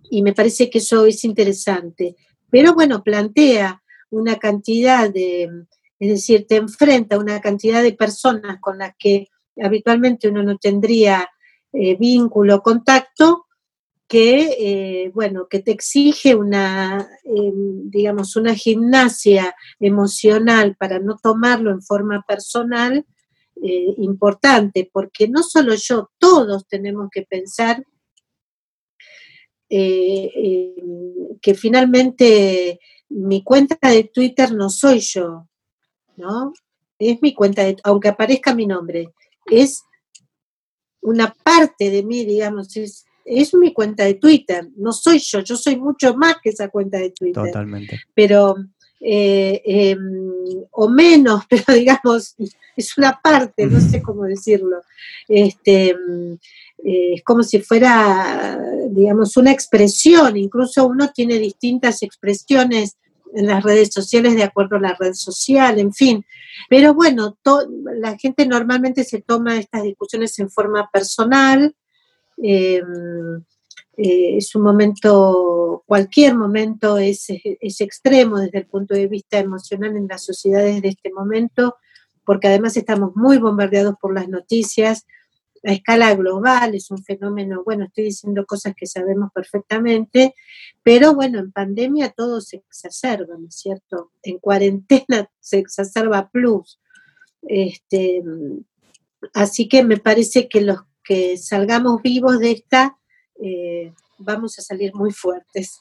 [0.02, 2.16] y me parece que eso es interesante.
[2.50, 5.50] Pero bueno, plantea una cantidad de,
[5.98, 9.28] es decir, te enfrenta a una cantidad de personas con las que
[9.62, 11.28] habitualmente uno no tendría
[11.74, 13.44] eh, vínculo, contacto,
[14.06, 21.70] que, eh, bueno, que te exige una, em, digamos, una gimnasia emocional para no tomarlo
[21.70, 23.04] en forma personal
[23.62, 27.82] eh, importante, porque no solo yo, todos tenemos que pensar
[29.70, 30.74] eh,
[31.40, 35.48] que finalmente mi cuenta de Twitter no soy yo,
[36.16, 36.52] ¿no?
[36.98, 39.12] Es mi cuenta, de, aunque aparezca mi nombre,
[39.46, 39.82] es
[41.04, 45.56] una parte de mí, digamos, es, es mi cuenta de Twitter, no soy yo, yo
[45.56, 47.44] soy mucho más que esa cuenta de Twitter.
[47.44, 48.00] Totalmente.
[48.14, 48.56] Pero,
[49.00, 52.34] eh, em, o menos, pero digamos,
[52.76, 54.80] es una parte, no sé cómo decirlo.
[55.28, 58.58] Este, eh, es como si fuera,
[58.90, 62.96] digamos, una expresión, incluso uno tiene distintas expresiones
[63.34, 66.24] en las redes sociales de acuerdo a la red social, en fin.
[66.68, 67.36] Pero bueno,
[67.96, 71.74] la gente normalmente se toma estas discusiones en forma personal,
[72.36, 73.44] Em,
[73.96, 79.96] eh, es un momento, cualquier momento es, es, extremo desde el punto de vista emocional
[79.96, 81.76] en las sociedades de este momento,
[82.26, 85.06] porque además estamos muy bombardeados por las noticias
[85.64, 90.34] a escala global, es un fenómeno, bueno, estoy diciendo cosas que sabemos perfectamente,
[90.82, 94.12] pero bueno, en pandemia todo se exacerba, ¿no es cierto?
[94.22, 96.80] En cuarentena se exacerba plus.
[97.42, 98.22] Este,
[99.32, 102.96] así que me parece que los que salgamos vivos de esta,
[103.40, 105.80] eh, vamos a salir muy fuertes.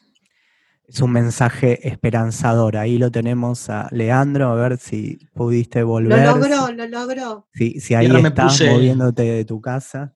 [0.93, 2.77] Es un mensaje esperanzador.
[2.77, 6.23] Ahí lo tenemos a Leandro, a ver si pudiste volver.
[6.23, 7.47] Lo logró, lo logró.
[7.51, 10.13] Si, si ahí estás moviéndote de tu casa.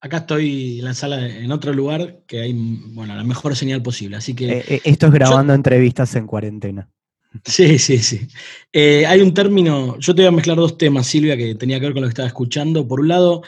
[0.00, 2.52] Acá estoy en la sala, en otro lugar que hay,
[2.94, 4.16] bueno, la mejor señal posible.
[4.16, 4.58] Así que.
[4.58, 6.88] Eh, eh, esto es grabando entrevistas en cuarentena.
[7.46, 8.28] Sí, sí, sí.
[8.74, 11.94] hay un término, yo te voy a mezclar dos temas, Silvia, que tenía que ver
[11.94, 12.86] con lo que estaba escuchando.
[12.86, 13.42] Por un lado,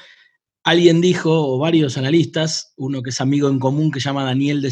[0.65, 4.63] alguien dijo, o varios analistas, uno que es amigo en común que se llama Daniel
[4.63, 4.71] de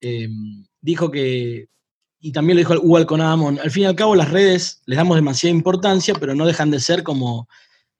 [0.00, 0.28] eh,
[0.80, 1.68] dijo que,
[2.20, 5.16] y también lo dijo Hugo Alconadamón, al fin y al cabo las redes les damos
[5.16, 7.48] demasiada importancia, pero no dejan de ser como,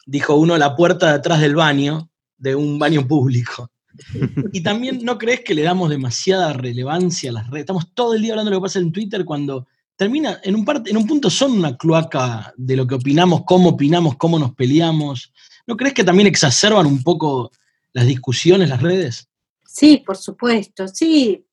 [0.07, 3.71] dijo uno, la puerta detrás del baño, de un baño público.
[4.53, 7.63] y también no crees que le damos demasiada relevancia a las redes.
[7.63, 10.65] Estamos todo el día hablando de lo que pasa en Twitter cuando termina, en un,
[10.65, 14.55] parte, en un punto son una cloaca de lo que opinamos, cómo opinamos, cómo nos
[14.55, 15.33] peleamos.
[15.67, 17.51] ¿No crees que también exacerban un poco
[17.93, 19.29] las discusiones, las redes?
[19.67, 21.45] Sí, por supuesto, sí.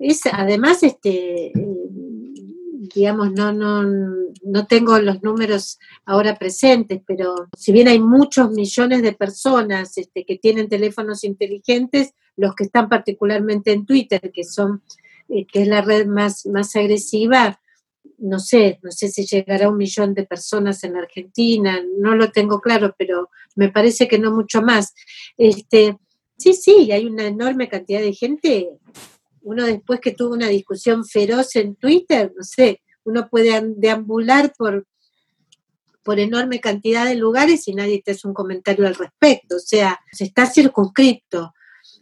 [0.00, 1.52] Es, además, este,
[2.94, 9.02] digamos, no, no, no tengo los números ahora presentes, pero si bien hay muchos millones
[9.02, 14.82] de personas este, que tienen teléfonos inteligentes, los que están particularmente en Twitter, que son,
[15.28, 17.60] eh, que es la red más, más agresiva,
[18.16, 22.30] no sé, no sé si llegará a un millón de personas en Argentina, no lo
[22.30, 24.94] tengo claro, pero me parece que no mucho más.
[25.36, 25.96] Este,
[26.38, 28.68] sí, sí, hay una enorme cantidad de gente.
[29.42, 34.86] Uno después que tuvo una discusión feroz en Twitter, no sé, uno puede deambular por,
[36.02, 39.56] por enorme cantidad de lugares y nadie te hace un comentario al respecto.
[39.56, 41.52] O sea, se está circunscripto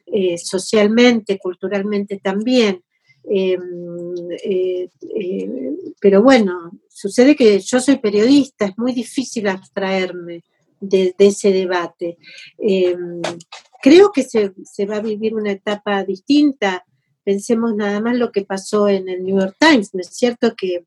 [0.06, 2.82] eh, socialmente, culturalmente también.
[3.30, 3.60] Em,
[4.42, 4.88] eh,
[5.20, 5.50] eh,
[6.00, 10.44] pero bueno, sucede que yo soy periodista, es muy difícil abstraerme
[10.80, 12.16] de, ese debate.
[12.58, 13.20] Em,
[13.82, 16.84] creo que se, va a vivir una etapa distinta.
[17.28, 20.54] Pensemos nada más lo que pasó en el New York Times, ¿no es cierto?
[20.56, 20.86] Que,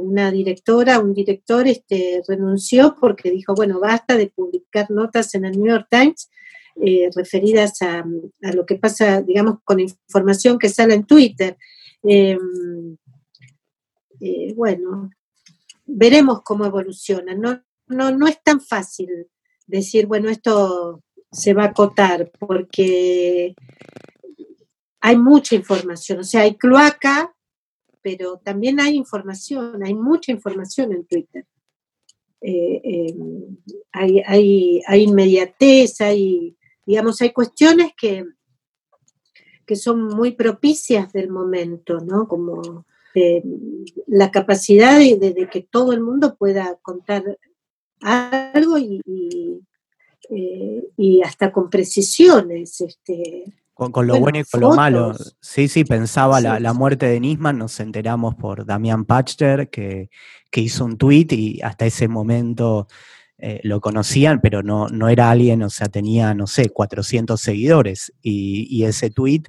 [0.00, 5.52] una directora, un director este, renunció porque dijo, bueno, basta de publicar notas en el
[5.52, 6.28] New York Times
[6.84, 8.04] eh, referidas a,
[8.52, 11.56] lo que pasa, digamos, con información que sale en Twitter.
[12.02, 12.96] Em,
[14.20, 15.10] eh, bueno,
[15.84, 17.32] veremos cómo evoluciona.
[17.36, 19.28] No, no, no es tan fácil
[19.68, 23.54] decir, bueno, esto se va a acotar, porque
[25.06, 27.32] hay mucha información, o sea, hay cloaca,
[28.02, 31.46] pero también hay información, hay mucha información en Twitter.
[32.40, 33.56] Eh, em,
[33.92, 38.24] hay, hay, hay, inmediatez, hay, digamos, hay cuestiones que,
[39.64, 42.26] que son muy propicias del momento, ¿no?
[42.26, 42.84] Como
[43.14, 43.44] eh,
[44.08, 47.38] la capacidad de, que todo el mundo pueda contar
[48.00, 49.00] algo y,
[50.30, 52.80] eh, hasta con precisiones.
[52.80, 53.44] Este,
[53.76, 55.14] con, lo bueno, y con lo malo.
[55.40, 60.08] Sí, sí, pensaba La, muerte de Nisman, nos enteramos por Damián Pachter, que,
[60.54, 62.88] hizo un tuit y hasta ese momento
[63.36, 68.14] eh, lo conocían, pero no, no era alguien, o sea, tenía, no sé, 400 seguidores.
[68.22, 69.48] Y, ese tuit,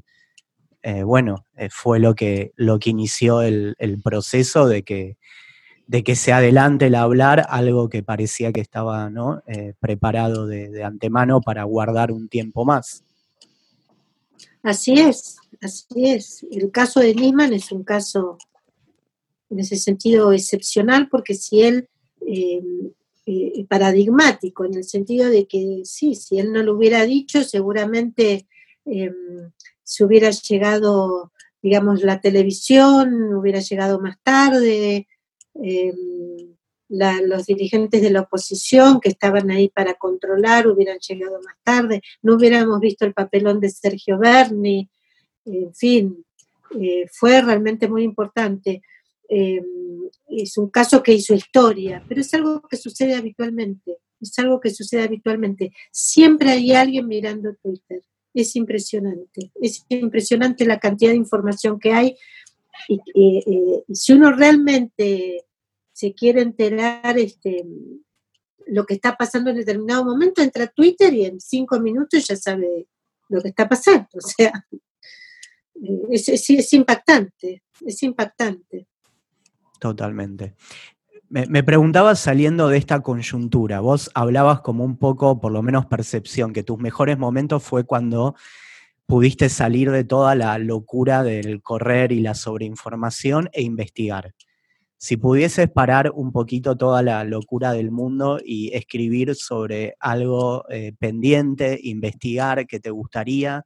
[0.82, 5.16] eh, bueno, eh, fue lo que, lo que inició el, proceso de que,
[5.86, 9.42] de que se adelante el hablar algo que parecía que estaba ¿no?
[9.80, 13.06] preparado de, antemano para guardar un tiempo más.
[14.68, 16.46] Así es, así es.
[16.52, 18.38] El caso de Nisman es un caso
[19.50, 21.88] en ese sentido excepcional porque si él,
[22.28, 22.62] eh,
[23.26, 28.46] eh, paradigmático, en el sentido de que sí, si él no lo hubiera dicho, seguramente
[28.84, 29.14] eh,
[29.84, 35.08] se hubiera llegado, digamos, la televisión, hubiera llegado más tarde,
[36.90, 42.36] los dirigentes de la oposición que estaban ahí para controlar hubieran llegado más tarde, no
[42.36, 44.90] hubiéramos visto el papelón de Sergio Berni,
[45.46, 46.26] en fin,
[47.12, 48.82] fue realmente muy importante.
[49.30, 49.62] Eh,
[50.30, 54.70] es un caso que hizo historia, pero es algo que sucede habitualmente, es algo que
[54.70, 55.74] sucede habitualmente.
[55.92, 58.02] Siempre hay alguien mirando Twitter,
[58.34, 62.16] es impresionante, es impresionante la cantidad de información que hay
[62.88, 65.46] y, eh, si uno realmente
[65.98, 67.66] se quiere enterar este,
[68.68, 72.36] lo que está pasando en determinado momento, entra a Twitter y en cinco minutos ya
[72.36, 72.86] sabe
[73.30, 74.08] lo que está pasando.
[74.14, 74.68] O sea,
[75.74, 78.88] eh, es impactante, es impactante.
[79.80, 80.54] Totalmente.
[81.30, 86.54] Me, preguntabas saliendo de esta coyuntura, vos hablabas como un poco, por lo menos percepción,
[86.54, 88.36] que tus mejores momentos fue cuando
[89.08, 94.36] pudiste salir de toda la locura del correr y la sobreinformación e investigar.
[94.98, 100.94] Si pudieses parar un poquito toda la locura del mundo y escribir sobre algo eh,
[100.98, 103.64] pendiente, investigar que te gustaría,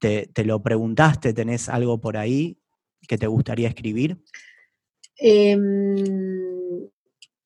[0.00, 2.58] te, te lo preguntaste, tenés algo por ahí
[3.06, 4.20] que te gustaría escribir?
[5.18, 5.56] Eh,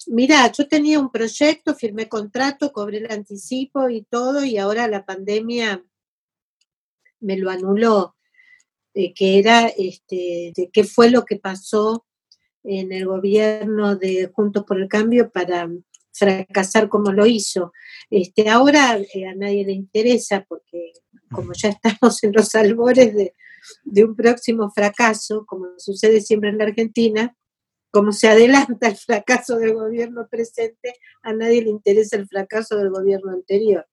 [0.06, 5.04] mira, yo tenía un proyecto, firmé contrato, cobré el anticipo y todo, y ahora la
[5.04, 5.84] pandemia
[7.20, 8.15] me lo anuló,
[9.14, 12.06] que era este, de qué fue lo que pasó
[12.64, 15.68] en el gobierno de Juntos por el Cambio para
[16.12, 17.72] fracasar como lo hizo.
[18.10, 20.92] Este, ahora eh, a nadie le interesa porque
[21.30, 23.34] como ya estamos en los albores de,
[23.84, 27.36] de un próximo fracaso, como sucede siempre en la Argentina,
[27.90, 32.90] como se adelanta el fracaso del gobierno presente, a nadie le interesa el fracaso del
[32.90, 33.86] gobierno anterior.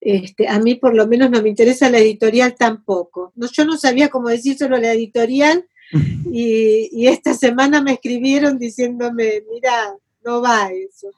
[0.00, 3.32] Este, a mí por lo menos no me interesa la editorial tampoco.
[3.34, 5.68] No, yo no sabía cómo decírselo a la editorial
[6.32, 11.08] y, y, esta semana me escribieron diciéndome, mira, no va eso.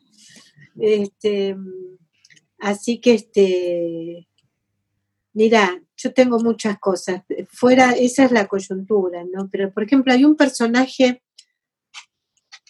[0.78, 1.56] Este,
[2.58, 4.28] así que, este,
[5.32, 7.22] mira, yo tengo muchas cosas.
[7.48, 9.48] Fuera, esa es la coyuntura, ¿no?
[9.50, 11.22] Pero, por ejemplo, hay un personaje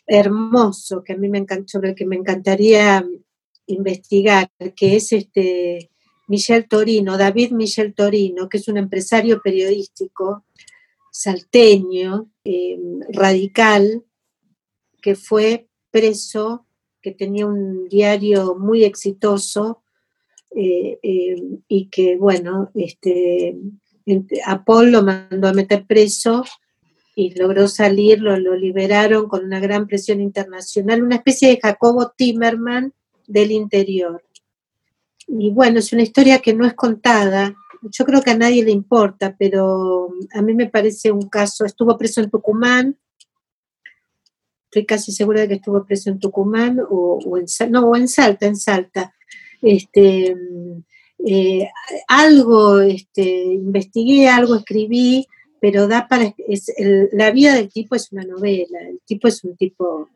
[0.06, 3.06] hermoso que a mí me encanta, sobre el que me encantaría
[3.66, 5.90] investigar, que es este
[6.30, 10.44] Michel Torino, David Michel Torino, que es un empresario periodístico
[11.10, 14.04] salteño, em, radical,
[15.02, 16.66] que fue preso,
[17.02, 19.82] que tenía un diario muy exitoso,
[20.54, 23.56] eh, eh, y que, bueno, este,
[24.46, 26.44] a Paul lo mandó a meter preso
[27.16, 32.92] y logró salir, lo, liberaron con una gran presión internacional, una especie de Jacobo Timerman
[33.26, 34.22] del interior.
[35.32, 38.72] Y bueno, es una historia que no es contada, yo creo que a nadie le
[38.72, 42.98] importa, pero a mí me parece un caso, estuvo preso en Tucumán,
[44.64, 48.46] estoy casi segura de que estuvo preso en Tucumán o, en, no, o en Salta,
[48.46, 49.14] en Salta,
[49.62, 50.36] este,
[51.26, 51.68] eh,
[52.08, 55.26] algo este, investigué, algo escribí,
[55.60, 56.34] pero da para,
[57.12, 60.08] la vida del tipo es una novela, el tipo es un tipo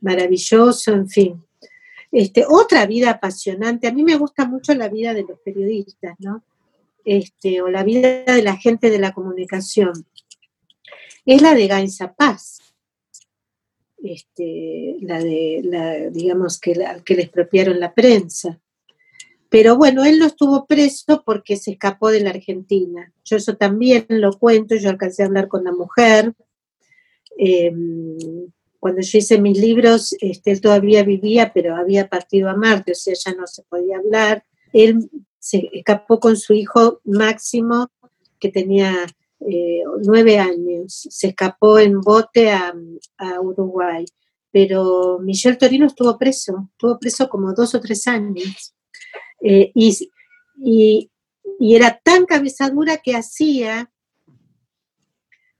[0.00, 1.47] maravilloso, en fin.
[2.10, 6.42] Este, otra vida apasionante, a mí me gusta mucho la vida de los periodistas, ¿no?
[7.04, 9.92] Este, o la vida de la gente de la comunicación,
[11.24, 12.58] es la de Gainza Paz
[14.02, 18.60] este, la de, la, digamos, que, que le expropiaron la prensa.
[19.48, 23.12] Pero bueno, él no estuvo preso porque se escapó de la Argentina.
[23.24, 26.34] Yo eso también lo cuento, yo alcancé a hablar con la mujer.
[27.36, 28.16] Em,
[28.78, 32.94] cuando yo hice mis libros, este, él todavía vivía, pero había partido a Marte, o
[32.94, 34.44] sea, ya no se podía hablar.
[34.72, 37.88] Él se escapó con su hijo Máximo,
[38.38, 39.06] que tenía
[39.40, 42.74] eh, nueve años, se escapó en bote a,
[43.40, 44.04] Uruguay,
[44.50, 48.74] pero Michel Torino estuvo preso, estuvo preso como dos o tres años.
[49.42, 50.10] Eh, y,
[50.60, 51.10] y,
[51.74, 53.90] era tan cabezadura que hacía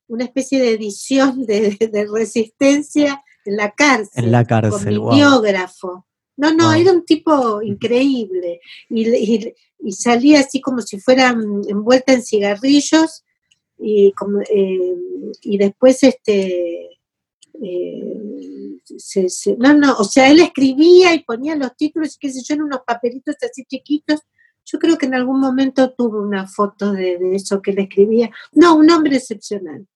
[0.08, 1.76] una especie de edición de,
[2.12, 4.24] resistencia en la cárcel.
[4.24, 6.06] En la cárcel, con biógrafo.
[6.36, 8.60] No, no, era un tipo increíble.
[8.88, 11.30] Y, y, salía así como si fuera
[11.68, 13.24] envuelta en cigarrillos
[13.78, 14.94] y, como, eh,
[15.42, 16.98] y después este
[17.60, 18.18] eh,
[19.58, 22.80] no, no, o sea, él escribía y ponía los títulos, qué sé yo, en unos
[22.86, 24.20] papelitos así chiquitos,
[24.64, 28.30] Yo creo que en algún momento tuve una foto de, eso que le escribía.
[28.52, 29.86] No, un hombre excepcional.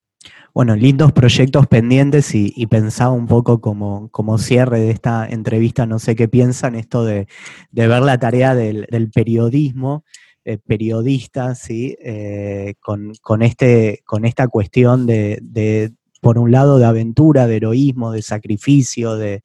[0.55, 5.99] Bueno, lindos proyectos pendientes y, pensaba un poco como, como, cierre de esta entrevista, no
[5.99, 7.27] sé qué piensan, esto de,
[7.71, 10.05] ver la tarea del, periodismo,
[10.45, 11.97] eh, periodista, ¿sí?
[12.03, 18.23] Eh, con, este, con esta cuestión de, por un lado, de aventura, de heroísmo, de
[18.23, 19.43] sacrificio, de,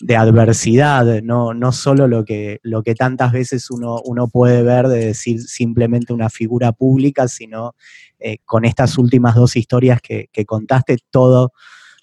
[0.00, 4.88] de adversidad, no, no solo lo que, lo que tantas veces uno, uno puede ver
[4.88, 7.74] de decir simplemente una figura pública, sino
[8.18, 11.52] eh, con estas últimas dos historias que, contaste, todo,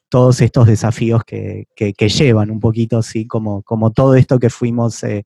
[0.07, 5.25] todos estos desafíos que, llevan un poquito así, como, como todo esto que fuimos eh,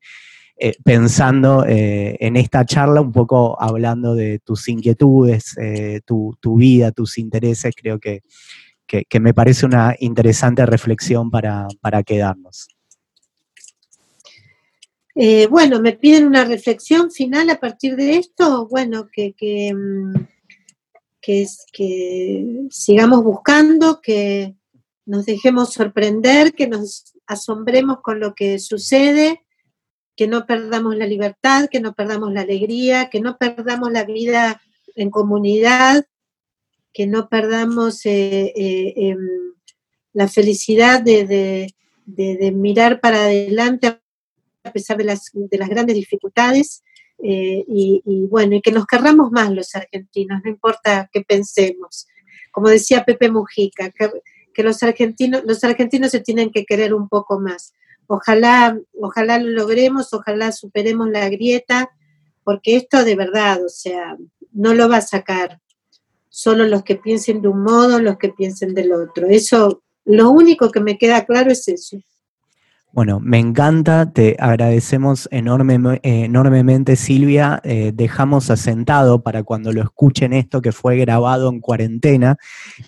[0.58, 5.56] eh, pensando en esta charla, un poco hablando de tus inquietudes,
[6.06, 8.24] tu, tu vida, tus intereses, creo que
[8.88, 11.68] que, me parece una interesante reflexión para,
[12.06, 12.68] quedarnos.
[15.16, 18.68] Eh, bueno, me piden una reflexión final a partir de esto.
[18.68, 20.14] Bueno, que, que, mm,
[21.22, 24.56] que sigamos buscando, que
[25.06, 29.42] nos dejemos sorprender, que nos asombremos con lo que sucede,
[30.16, 34.62] que no perdamos la libertad, que no perdamos la alegría, que no perdamos la vida
[34.96, 36.06] en comunidad,
[36.96, 39.54] que no perdamos eh, eh, em,
[40.14, 41.68] la felicidad de,
[42.54, 44.00] mirar para adelante
[44.64, 46.84] a pesar de las, grandes dificultades.
[47.22, 52.08] Eh, y, bueno, y que nos querramos más los argentinos, no importa qué pensemos.
[52.52, 57.42] Como decía Pepe Mujica, que, los, argentinos, los argentinos se tienen que querer un poco
[57.42, 57.74] más.
[58.08, 61.90] Ojalá, ojalá lo logremos, ojalá superemos la grieta,
[62.46, 64.16] porque esto de verdad, o sea,
[64.54, 65.60] no lo va a sacar
[66.36, 69.26] solo los que piensen de un modo, los que piensen del otro.
[69.28, 71.98] Eso, lo único que me queda claro es eso.
[72.92, 80.34] Bueno, me encanta, te agradecemos enorme, enormemente Silvia, eh, dejamos asentado para cuando lo escuchen
[80.34, 82.36] esto que fue grabado en cuarentena,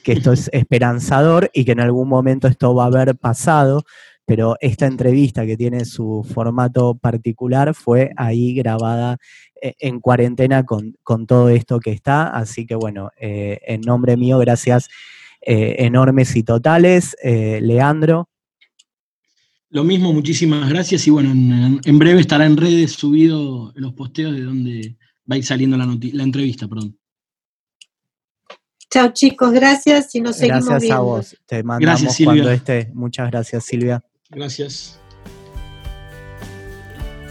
[0.04, 3.86] que esto es esperanzador y que en algún momento esto va a haber pasado,
[4.28, 9.18] pero esta entrevista que tiene su formato particular fue ahí grabada
[9.62, 12.28] eh, en cuarentena con, todo esto que está.
[12.28, 14.90] Así que bueno, eh, en nombre mío, gracias
[15.40, 17.16] eh, enormes y totales.
[17.24, 18.28] Leandro.
[19.70, 24.42] Lo mismo, muchísimas gracias y bueno, en, breve estará en redes subido los posteos de
[24.42, 24.98] donde
[25.30, 26.98] va a ir saliendo la, la entrevista, perdón.
[28.90, 32.92] Chao chicos, gracias y nos seguimos Gracias a vos, te mandamos cuando esté.
[32.94, 34.04] Muchas gracias Silvia.
[34.30, 35.00] Gracias.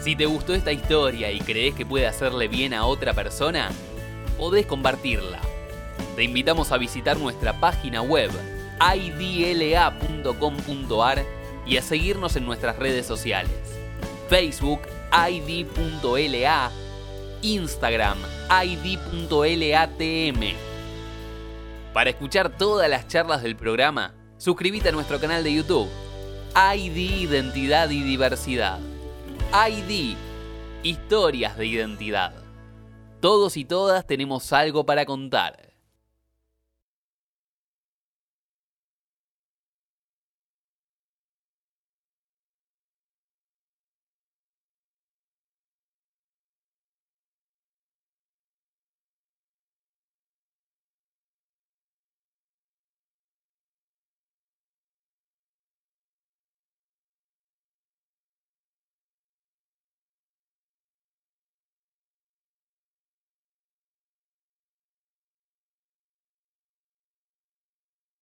[0.01, 3.71] Si te gustó esta historia y crees que puede hacerle bien a otra persona,
[4.39, 5.41] podés compartirla.
[6.15, 8.31] Te invitamos a visitar nuestra página web
[8.95, 9.87] idla.com.ar
[11.67, 13.51] y a seguirnos en nuestras redes sociales.
[14.29, 14.83] Facebook
[15.13, 16.71] id.la,
[17.43, 18.19] Instagram
[18.65, 20.41] id.latm.
[21.93, 25.89] Para escuchar todas las charlas del programa, suscríbete a nuestro canal de YouTube,
[26.59, 28.79] ID Identidad y Diversidad.
[29.53, 30.17] ID,
[30.83, 32.33] historias de identidad.
[33.21, 35.66] Todos y todas tenemos algo para contar.